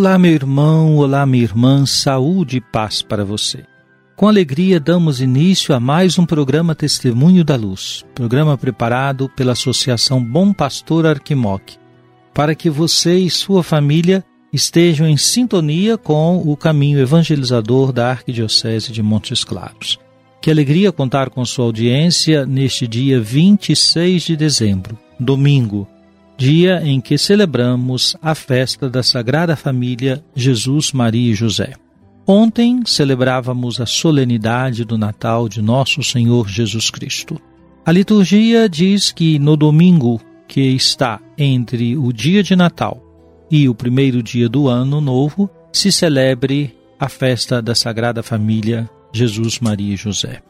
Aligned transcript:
Olá, 0.00 0.16
meu 0.16 0.32
irmão, 0.32 0.96
olá, 0.96 1.26
minha 1.26 1.44
irmã, 1.44 1.84
saúde 1.84 2.56
e 2.56 2.60
paz 2.62 3.02
para 3.02 3.22
você. 3.22 3.64
Com 4.16 4.26
alegria 4.26 4.80
damos 4.80 5.20
início 5.20 5.74
a 5.74 5.78
mais 5.78 6.18
um 6.18 6.24
programa 6.24 6.74
Testemunho 6.74 7.44
da 7.44 7.54
Luz, 7.54 8.02
programa 8.14 8.56
preparado 8.56 9.28
pela 9.28 9.52
Associação 9.52 10.24
Bom 10.24 10.54
Pastor 10.54 11.04
Arquimoc, 11.04 11.74
para 12.32 12.54
que 12.54 12.70
você 12.70 13.18
e 13.18 13.28
sua 13.28 13.62
família 13.62 14.24
estejam 14.50 15.06
em 15.06 15.18
sintonia 15.18 15.98
com 15.98 16.38
o 16.50 16.56
caminho 16.56 16.98
evangelizador 16.98 17.92
da 17.92 18.08
Arquidiocese 18.08 18.92
de 18.92 19.02
Montes 19.02 19.44
Claros. 19.44 19.98
Que 20.40 20.50
alegria 20.50 20.90
contar 20.90 21.28
com 21.28 21.44
sua 21.44 21.66
audiência 21.66 22.46
neste 22.46 22.88
dia 22.88 23.20
26 23.20 24.22
de 24.22 24.34
dezembro, 24.34 24.98
domingo, 25.20 25.86
dia 26.40 26.80
em 26.82 27.02
que 27.02 27.18
celebramos 27.18 28.16
a 28.22 28.34
festa 28.34 28.88
da 28.88 29.02
Sagrada 29.02 29.54
Família 29.54 30.24
Jesus, 30.34 30.90
Maria 30.90 31.32
e 31.32 31.34
José. 31.34 31.74
Ontem 32.26 32.80
celebrávamos 32.86 33.78
a 33.78 33.84
solenidade 33.84 34.82
do 34.82 34.96
Natal 34.96 35.50
de 35.50 35.60
Nosso 35.60 36.02
Senhor 36.02 36.48
Jesus 36.48 36.88
Cristo. 36.88 37.38
A 37.84 37.92
liturgia 37.92 38.70
diz 38.70 39.12
que 39.12 39.38
no 39.38 39.54
domingo 39.54 40.18
que 40.48 40.62
está 40.62 41.20
entre 41.36 41.94
o 41.98 42.10
dia 42.10 42.42
de 42.42 42.56
Natal 42.56 43.02
e 43.50 43.68
o 43.68 43.74
primeiro 43.74 44.22
dia 44.22 44.48
do 44.48 44.66
ano 44.66 44.98
novo 44.98 45.50
se 45.70 45.92
celebre 45.92 46.74
a 46.98 47.10
festa 47.10 47.60
da 47.60 47.74
Sagrada 47.74 48.22
Família 48.22 48.88
Jesus, 49.12 49.60
Maria 49.60 49.92
e 49.92 49.96
José. 49.96 50.40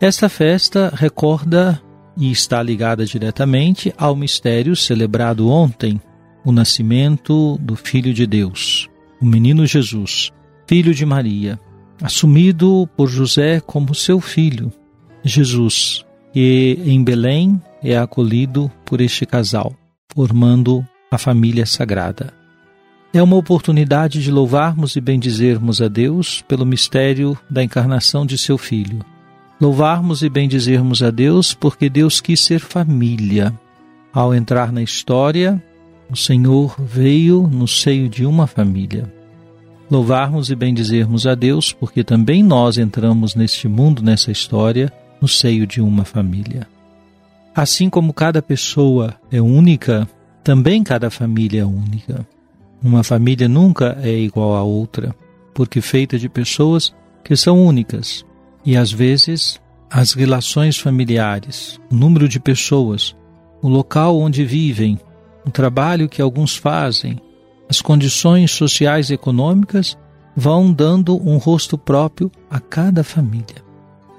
Esta 0.00 0.28
festa 0.28 0.92
recorda 0.92 1.80
e 2.16 2.30
está 2.30 2.62
ligada 2.62 3.04
diretamente 3.04 3.92
ao 3.96 4.14
mistério 4.14 4.76
celebrado 4.76 5.48
ontem, 5.48 6.00
o 6.44 6.52
nascimento 6.52 7.58
do 7.58 7.74
Filho 7.74 8.12
de 8.12 8.26
Deus, 8.26 8.88
o 9.20 9.24
menino 9.24 9.66
Jesus, 9.66 10.30
filho 10.66 10.94
de 10.94 11.04
Maria, 11.06 11.58
assumido 12.02 12.88
por 12.96 13.08
José 13.08 13.60
como 13.60 13.94
seu 13.94 14.20
filho, 14.20 14.72
Jesus, 15.24 16.04
que 16.32 16.78
em 16.84 17.02
Belém 17.02 17.60
é 17.82 17.96
acolhido 17.96 18.70
por 18.84 19.00
este 19.00 19.24
casal, 19.24 19.74
formando 20.14 20.86
a 21.10 21.18
família 21.18 21.64
sagrada. 21.64 22.32
É 23.12 23.22
uma 23.22 23.36
oportunidade 23.36 24.20
de 24.20 24.30
louvarmos 24.30 24.96
e 24.96 25.00
bendizermos 25.00 25.80
a 25.80 25.86
Deus 25.86 26.42
pelo 26.48 26.66
mistério 26.66 27.38
da 27.48 27.62
encarnação 27.62 28.26
de 28.26 28.36
seu 28.36 28.58
Filho. 28.58 28.98
Louvarmos 29.60 30.22
e 30.22 30.28
bendizermos 30.28 31.02
a 31.02 31.10
Deus 31.10 31.54
porque 31.54 31.88
Deus 31.88 32.20
quis 32.20 32.40
ser 32.40 32.58
família. 32.58 33.54
Ao 34.12 34.34
entrar 34.34 34.72
na 34.72 34.82
história, 34.82 35.62
o 36.10 36.16
Senhor 36.16 36.74
veio 36.78 37.46
no 37.46 37.66
seio 37.66 38.08
de 38.08 38.26
uma 38.26 38.46
família. 38.46 39.12
Louvarmos 39.90 40.50
e 40.50 40.56
bendizermos 40.56 41.26
a 41.26 41.34
Deus 41.34 41.72
porque 41.72 42.02
também 42.02 42.42
nós 42.42 42.78
entramos 42.78 43.34
neste 43.34 43.68
mundo, 43.68 44.02
nessa 44.02 44.30
história, 44.32 44.92
no 45.20 45.28
seio 45.28 45.66
de 45.66 45.80
uma 45.80 46.04
família. 46.04 46.66
Assim 47.54 47.88
como 47.88 48.12
cada 48.12 48.42
pessoa 48.42 49.14
é 49.30 49.40
única, 49.40 50.08
também 50.42 50.82
cada 50.82 51.10
família 51.10 51.62
é 51.62 51.64
única. 51.64 52.26
Uma 52.82 53.04
família 53.04 53.48
nunca 53.48 53.96
é 54.02 54.12
igual 54.12 54.56
a 54.56 54.62
outra, 54.62 55.14
porque 55.54 55.80
feita 55.80 56.18
de 56.18 56.28
pessoas 56.28 56.92
que 57.22 57.36
são 57.36 57.64
únicas. 57.64 58.24
E 58.64 58.76
às 58.76 58.90
vezes, 58.90 59.60
as 59.90 60.12
relações 60.12 60.78
familiares, 60.78 61.78
o 61.90 61.94
número 61.94 62.28
de 62.28 62.40
pessoas, 62.40 63.14
o 63.62 63.68
local 63.68 64.18
onde 64.18 64.44
vivem, 64.44 64.98
o 65.46 65.50
trabalho 65.50 66.08
que 66.08 66.22
alguns 66.22 66.56
fazem, 66.56 67.20
as 67.68 67.80
condições 67.80 68.50
sociais 68.50 69.10
e 69.10 69.14
econômicas 69.14 69.96
vão 70.36 70.72
dando 70.72 71.16
um 71.16 71.36
rosto 71.36 71.78
próprio 71.78 72.30
a 72.50 72.58
cada 72.58 73.04
família. 73.04 73.62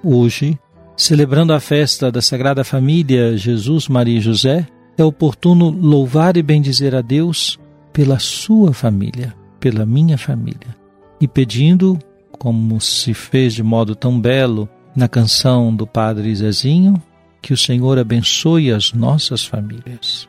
Hoje, 0.03 0.57
celebrando 0.95 1.51
a 1.51 1.59
festa 1.59 2.11
da 2.11 2.21
Sagrada 2.21 2.63
Família 2.63 3.35
Jesus, 3.35 3.87
Maria 3.87 4.17
e 4.17 4.21
José, 4.21 4.67
é 4.97 5.03
oportuno 5.03 5.69
louvar 5.69 6.37
e 6.37 6.43
bendizer 6.43 6.95
a 6.95 7.01
Deus 7.01 7.59
pela 7.91 8.19
sua 8.19 8.73
família, 8.73 9.33
pela 9.59 9.85
minha 9.85 10.17
família, 10.17 10.75
e 11.19 11.27
pedindo, 11.27 11.99
como 12.37 12.79
se 12.79 13.13
fez 13.13 13.53
de 13.53 13.63
modo 13.63 13.95
tão 13.95 14.19
belo 14.19 14.69
na 14.95 15.07
canção 15.07 15.75
do 15.75 15.85
Padre 15.85 16.33
Zezinho, 16.33 17.01
que 17.41 17.53
o 17.53 17.57
Senhor 17.57 17.99
abençoe 17.99 18.71
as 18.71 18.93
nossas 18.93 19.45
famílias. 19.45 20.27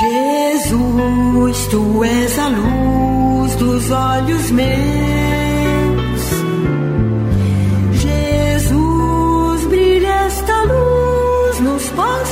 Jesus, 0.00 1.66
tu 1.68 2.04
és 2.04 2.38
a 2.38 2.48
luz 2.48 3.54
dos 3.56 3.90
olhos 3.90 4.50
meus. 4.50 5.29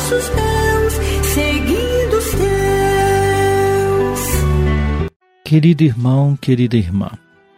Passos 0.09 0.31
teus, 0.31 0.95
seguindo 1.27 2.17
os 2.17 2.31
teus. 2.31 2.49
Querido 5.45 5.85
irmão, 5.85 6.35
querida 6.41 6.77
irmã, 6.77 7.11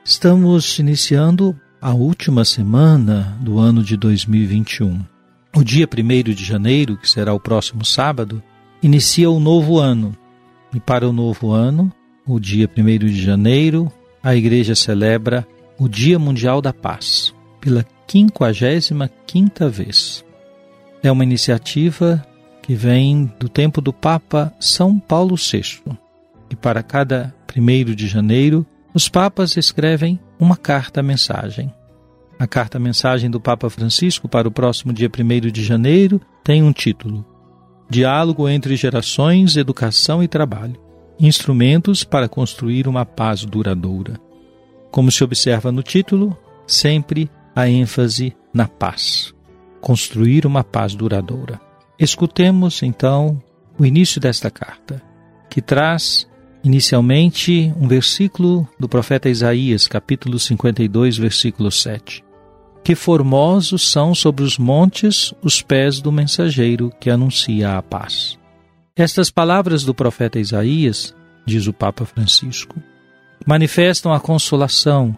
estamos 0.04 0.78
iniciando 0.78 1.56
a 1.80 1.92
última 1.92 2.44
semana 2.44 3.38
do 3.40 3.58
ano 3.58 3.84
de 3.84 3.96
2021. 3.96 5.00
O 5.56 5.62
dia 5.62 5.86
1 5.86 6.34
de 6.34 6.44
janeiro, 6.44 6.96
que 6.96 7.08
será 7.08 7.32
o 7.32 7.40
próximo 7.40 7.84
sábado, 7.84 8.42
inicia 8.82 9.30
o 9.30 9.38
novo 9.38 9.78
ano. 9.78 10.16
E 10.74 10.80
para 10.80 11.08
o 11.08 11.12
novo 11.12 11.52
ano, 11.52 11.92
o 12.26 12.40
dia 12.40 12.68
1 12.76 12.98
de 12.98 13.22
janeiro, 13.22 13.92
a 14.22 14.34
Igreja 14.34 14.74
celebra 14.74 15.46
o 15.78 15.88
Dia 15.88 16.18
Mundial 16.18 16.60
da 16.60 16.72
Paz, 16.72 17.32
pela 17.60 17.84
55ª 18.08 19.68
vez. 19.68 20.24
É 21.02 21.10
uma 21.10 21.24
iniciativa 21.24 22.24
que 22.62 22.74
vem 22.74 23.32
do 23.38 23.48
tempo 23.48 23.80
do 23.80 23.92
Papa 23.92 24.52
São 24.60 24.98
Paulo 24.98 25.36
VI. 25.36 25.82
E 26.50 26.56
para 26.56 26.82
cada 26.82 27.34
1 27.56 27.94
de 27.94 28.06
janeiro, 28.06 28.66
os 28.92 29.08
papas 29.08 29.56
escrevem 29.56 30.18
uma 30.38 30.56
carta-mensagem. 30.56 31.72
A 32.38 32.46
carta-mensagem 32.46 33.30
do 33.30 33.40
Papa 33.40 33.68
Francisco 33.68 34.28
para 34.28 34.48
o 34.48 34.50
próximo 34.50 34.92
dia 34.92 35.08
1 35.08 35.50
de 35.50 35.62
janeiro 35.62 36.20
tem 36.42 36.62
um 36.62 36.72
título: 36.72 37.24
Diálogo 37.88 38.48
entre 38.48 38.76
gerações, 38.76 39.56
educação 39.56 40.22
e 40.22 40.28
trabalho. 40.28 40.80
Instrumentos 41.18 42.02
para 42.02 42.28
construir 42.28 42.88
uma 42.88 43.04
paz 43.04 43.44
duradoura. 43.44 44.18
Como 44.90 45.12
se 45.12 45.22
observa 45.22 45.70
no 45.70 45.82
título, 45.82 46.36
sempre 46.66 47.30
a 47.54 47.68
ênfase 47.68 48.34
na 48.54 48.66
paz. 48.66 49.34
Construir 49.80 50.46
uma 50.46 50.64
paz 50.64 50.94
duradoura. 50.94 51.60
Escutemos 52.00 52.82
então 52.82 53.40
o 53.78 53.86
início 53.86 54.20
desta 54.20 54.50
carta, 54.50 55.00
que 55.48 55.60
traz 55.60 56.28
Inicialmente, 56.62 57.72
um 57.80 57.88
versículo 57.88 58.68
do 58.78 58.86
profeta 58.86 59.30
Isaías, 59.30 59.86
capítulo 59.86 60.38
52, 60.38 61.16
versículo 61.16 61.70
7. 61.70 62.22
Que 62.84 62.94
formosos 62.94 63.90
são 63.90 64.14
sobre 64.14 64.44
os 64.44 64.58
montes 64.58 65.32
os 65.42 65.62
pés 65.62 66.02
do 66.02 66.12
mensageiro 66.12 66.92
que 67.00 67.08
anuncia 67.08 67.78
a 67.78 67.82
paz. 67.82 68.38
Estas 68.94 69.30
palavras 69.30 69.84
do 69.84 69.94
profeta 69.94 70.38
Isaías, 70.38 71.14
diz 71.46 71.66
o 71.66 71.72
Papa 71.72 72.04
Francisco, 72.04 72.76
manifestam 73.46 74.12
a 74.12 74.20
consolação, 74.20 75.16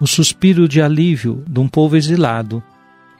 o 0.00 0.06
suspiro 0.06 0.68
de 0.68 0.80
alívio 0.80 1.42
de 1.48 1.58
um 1.58 1.66
povo 1.66 1.96
exilado, 1.96 2.62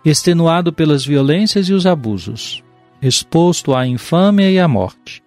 extenuado 0.04 0.72
pelas 0.72 1.04
violências 1.04 1.68
e 1.68 1.72
os 1.72 1.84
abusos, 1.84 2.62
exposto 3.00 3.74
à 3.74 3.86
infâmia 3.86 4.50
e 4.50 4.58
à 4.58 4.66
morte. 4.66 5.22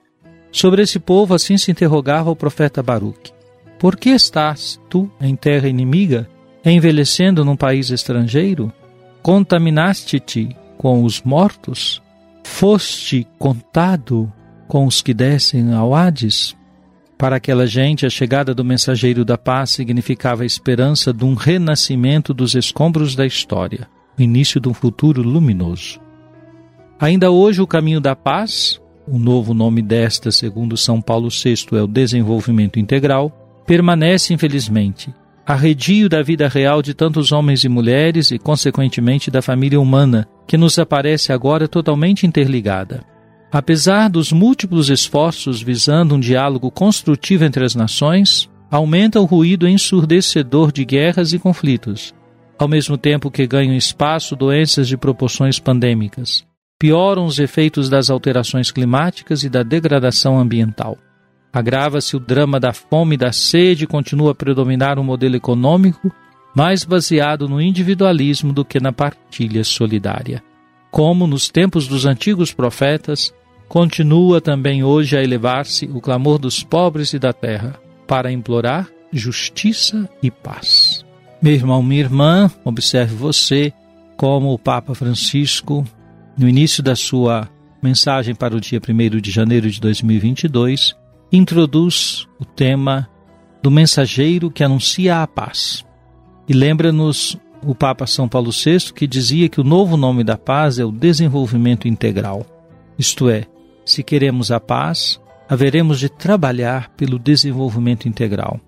Sobre 0.51 0.81
esse 0.81 0.99
povo 0.99 1.33
assim 1.33 1.57
se 1.57 1.71
interrogava 1.71 2.31
o 2.31 2.35
profeta 2.35 2.81
Baruque: 2.81 3.31
Por 3.77 3.95
que 3.95 4.09
estás 4.09 4.79
tu 4.89 5.09
em 5.21 5.35
terra 5.35 5.67
inimiga, 5.67 6.29
envelhecendo 6.65 7.45
num 7.45 7.55
país 7.55 7.89
estrangeiro? 7.89 8.71
Contaminaste-te 9.21 10.55
com 10.77 11.03
os 11.03 11.21
mortos? 11.21 12.01
Foste 12.43 13.27
contado 13.37 14.31
com 14.67 14.85
os 14.85 15.01
que 15.01 15.13
descem 15.13 15.73
ao 15.73 15.93
Hades? 15.93 16.57
Para 17.17 17.35
aquela 17.35 17.67
gente, 17.67 18.05
a 18.05 18.09
chegada 18.09 18.55
do 18.55 18.63
mensageiro 18.63 19.25
da 19.25 19.37
paz 19.37 19.71
significava 19.71 20.43
a 20.43 20.45
esperança 20.45 21.13
de 21.13 21.25
um 21.25 21.33
renascimento 21.33 22.33
dos 22.33 22.55
escombros 22.55 23.13
da 23.13 23.25
história, 23.25 23.89
o 24.17 24.21
início 24.21 24.59
de 24.59 24.69
um 24.69 24.73
futuro 24.73 25.21
luminoso. 25.21 25.99
Ainda 26.99 27.31
hoje, 27.31 27.61
o 27.61 27.67
caminho 27.67 28.01
da 28.01 28.13
paz, 28.13 28.77
o 29.07 29.17
novo 29.17 29.53
nome 29.53 29.81
desta, 29.81 30.31
segundo 30.31 30.75
São 30.75 31.01
Paulo 31.01 31.29
VI, 31.29 31.77
é 31.77 31.81
o 31.81 31.87
desenvolvimento 31.87 32.77
integral, 32.77 33.31
permanece, 33.65 34.33
infelizmente, 34.33 35.13
arredio 35.45 36.09
da 36.09 36.21
vida 36.21 36.49
real 36.49 36.81
de 36.81 36.93
tantos 36.93 37.31
homens 37.31 37.63
e 37.63 37.69
mulheres 37.69 38.31
e, 38.31 38.37
consequentemente, 38.37 39.31
da 39.31 39.41
família 39.41 39.79
humana, 39.79 40.27
que 40.45 40.57
nos 40.57 40.77
aparece 40.77 41.31
agora 41.31 41.69
totalmente 41.69 42.27
interligada. 42.27 43.05
Apesar 43.49 44.09
dos 44.09 44.33
múltiplos 44.33 44.89
esforços 44.89 45.61
visando 45.61 46.15
um 46.15 46.19
diálogo 46.19 46.69
construtivo 46.69 47.45
entre 47.45 47.63
as 47.63 47.75
nações, 47.75 48.49
aumenta 48.69 49.21
o 49.21 49.25
ruído 49.25 49.69
ensurdecedor 49.69 50.69
de 50.69 50.83
guerras 50.83 51.31
e 51.31 51.39
conflitos, 51.39 52.13
ao 52.57 52.67
mesmo 52.67 52.97
tempo 52.97 53.31
que 53.31 53.47
ganham 53.47 53.73
espaço 53.73 54.35
doenças 54.35 54.85
de 54.85 54.97
proporções 54.97 55.59
pandêmicas 55.59 56.48
pioram 56.79 57.25
os 57.25 57.37
efeitos 57.37 57.89
das 57.89 58.09
alterações 58.09 58.71
climáticas 58.71 59.43
e 59.43 59.49
da 59.49 59.63
degradação 59.63 60.39
ambiental. 60.39 60.97
Agrava-se 61.51 62.15
o 62.15 62.19
drama 62.19 62.59
da 62.59 62.71
fome 62.71 63.15
e 63.15 63.17
da 63.17 63.33
sede 63.33 63.83
e 63.83 63.87
continua 63.87 64.31
a 64.31 64.35
predominar 64.35 64.97
um 64.97 65.03
modelo 65.03 65.35
econômico 65.35 66.09
mais 66.55 66.85
baseado 66.85 67.49
no 67.49 67.61
individualismo 67.61 68.53
do 68.53 68.63
que 68.63 68.79
na 68.79 68.93
partilha 68.93 69.63
solidária. 69.63 70.41
Como 70.89 71.27
nos 71.27 71.49
tempos 71.49 71.87
dos 71.87 72.05
antigos 72.05 72.53
profetas, 72.53 73.33
continua 73.67 74.39
também 74.39 74.83
hoje 74.83 75.17
a 75.17 75.23
elevar-se 75.23 75.85
o 75.85 75.99
clamor 75.99 76.39
dos 76.39 76.63
pobres 76.63 77.13
e 77.13 77.19
da 77.19 77.33
terra 77.33 77.79
para 78.07 78.31
implorar 78.31 78.89
justiça 79.11 80.09
e 80.23 80.31
paz. 80.31 81.05
Meu 81.41 81.53
irmão, 81.53 81.83
minha 81.83 82.01
irmã, 82.01 82.49
observe 82.63 83.15
você 83.15 83.73
como 84.17 84.53
o 84.53 84.59
Papa 84.59 84.93
Francisco 84.93 85.85
no 86.39 86.47
início 86.47 86.81
da 86.81 86.95
sua 86.95 87.49
mensagem 87.83 88.33
para 88.33 88.55
o 88.55 88.61
dia 88.61 88.79
1 88.79 89.19
de 89.19 89.29
janeiro 89.29 89.69
de 89.69 89.81
2022, 89.81 90.95
introduz 91.29 92.25
o 92.39 92.45
tema 92.45 93.09
do 93.61 93.69
mensageiro 93.69 94.49
que 94.49 94.63
anuncia 94.63 95.21
a 95.21 95.27
paz. 95.27 95.85
E 96.47 96.53
lembra-nos 96.53 97.37
o 97.61 97.75
Papa 97.75 98.07
São 98.07 98.25
Paulo 98.29 98.51
VI 98.51 98.93
que 98.93 99.05
dizia 99.05 99.49
que 99.49 99.59
o 99.59 99.65
novo 99.65 99.97
nome 99.97 100.23
da 100.23 100.37
paz 100.37 100.79
é 100.79 100.85
o 100.85 100.93
desenvolvimento 100.93 101.89
integral. 101.89 102.45
Isto 102.97 103.29
é, 103.29 103.45
se 103.85 104.01
queremos 104.01 104.49
a 104.49 104.61
paz, 104.61 105.19
haveremos 105.49 105.99
de 105.99 106.07
trabalhar 106.07 106.89
pelo 106.95 107.19
desenvolvimento 107.19 108.07
integral. 108.07 108.61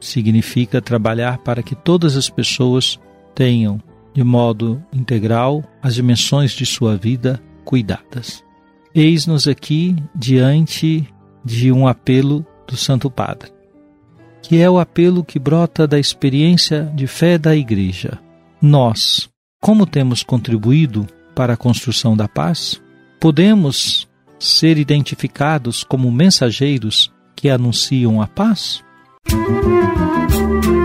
Significa 0.00 0.80
trabalhar 0.80 1.36
para 1.38 1.62
que 1.62 1.74
todas 1.74 2.16
as 2.16 2.30
pessoas 2.30 2.98
tenham 3.34 3.82
de 4.18 4.24
modo 4.24 4.82
integral 4.92 5.62
as 5.80 5.94
dimensões 5.94 6.50
de 6.50 6.66
sua 6.66 6.96
vida 6.96 7.40
cuidadas. 7.64 8.42
Eis-nos 8.92 9.46
aqui 9.46 9.94
diante 10.12 11.08
de 11.44 11.70
um 11.70 11.86
apelo 11.86 12.44
do 12.66 12.76
Santo 12.76 13.08
Padre, 13.08 13.52
que 14.42 14.60
é 14.60 14.68
o 14.68 14.80
apelo 14.80 15.22
que 15.22 15.38
brota 15.38 15.86
da 15.86 16.00
experiência 16.00 16.92
de 16.96 17.06
fé 17.06 17.38
da 17.38 17.54
Igreja. 17.54 18.18
Nós, 18.60 19.28
como 19.60 19.86
temos 19.86 20.24
contribuído 20.24 21.06
para 21.32 21.52
a 21.52 21.56
construção 21.56 22.16
da 22.16 22.26
paz, 22.26 22.82
podemos 23.20 24.08
ser 24.36 24.78
identificados 24.78 25.84
como 25.84 26.10
mensageiros 26.10 27.12
que 27.36 27.48
anunciam 27.48 28.20
a 28.20 28.26
paz? 28.26 28.82
Música 29.30 30.77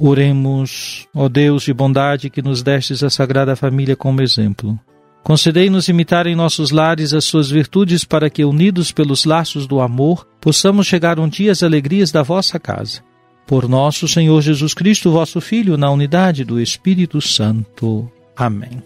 Oremos, 0.00 1.08
ó 1.12 1.28
Deus 1.28 1.64
de 1.64 1.72
bondade 1.72 2.30
que 2.30 2.40
nos 2.40 2.62
destes 2.62 3.02
a 3.02 3.10
Sagrada 3.10 3.56
Família 3.56 3.96
como 3.96 4.22
exemplo. 4.22 4.78
Concedei-nos 5.24 5.88
imitar 5.88 6.26
em 6.28 6.36
nossos 6.36 6.70
lares 6.70 7.12
as 7.12 7.24
suas 7.24 7.50
virtudes 7.50 8.04
para 8.04 8.30
que, 8.30 8.44
unidos 8.44 8.92
pelos 8.92 9.24
laços 9.24 9.66
do 9.66 9.80
amor, 9.80 10.26
possamos 10.40 10.86
chegar 10.86 11.18
um 11.18 11.28
dia 11.28 11.50
às 11.50 11.62
alegrias 11.64 12.12
da 12.12 12.22
vossa 12.22 12.60
casa. 12.60 13.02
Por 13.44 13.68
nosso 13.68 14.06
Senhor 14.06 14.40
Jesus 14.40 14.72
Cristo, 14.72 15.10
vosso 15.10 15.40
Filho, 15.40 15.76
na 15.76 15.90
unidade 15.90 16.44
do 16.44 16.60
Espírito 16.60 17.20
Santo. 17.20 18.10
Amém. 18.36 18.82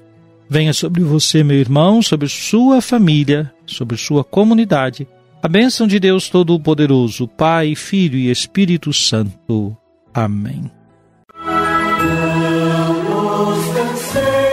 Venha 0.48 0.72
sobre 0.72 1.02
você, 1.02 1.44
meu 1.44 1.58
irmão, 1.58 2.02
sobre 2.02 2.28
sua 2.28 2.80
família, 2.80 3.52
sobre 3.66 3.96
sua 3.96 4.24
comunidade, 4.24 5.06
a 5.42 5.48
bênção 5.48 5.86
de 5.86 6.00
Deus 6.00 6.28
Todo-Poderoso, 6.28 7.28
Pai, 7.28 7.74
Filho 7.74 8.16
e 8.16 8.30
Espírito 8.30 8.92
Santo. 8.92 9.76
Amém. 10.14 10.70
Não 12.02 13.02
nos 13.02 13.66
cansemos. 13.74 14.52